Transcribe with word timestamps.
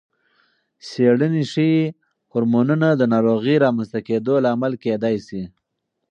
څېړنې 0.87 1.43
ښيي، 1.51 1.83
هورمونونه 2.31 2.87
د 2.95 3.01
ناروغۍ 3.13 3.55
رامنځته 3.65 3.99
کېدو 4.07 4.33
لامل 4.45 4.73
کېدای 4.83 5.15
شي. 5.27 5.43